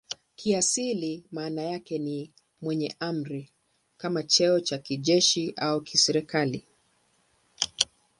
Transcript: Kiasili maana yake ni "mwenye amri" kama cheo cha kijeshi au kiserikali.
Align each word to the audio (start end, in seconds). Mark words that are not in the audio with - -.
Kiasili 0.35 1.23
maana 1.31 1.61
yake 1.61 1.99
ni 1.99 2.31
"mwenye 2.61 2.95
amri" 2.99 3.49
kama 3.97 4.23
cheo 4.23 4.59
cha 4.59 4.77
kijeshi 4.77 5.53
au 5.57 5.81
kiserikali. 5.81 6.67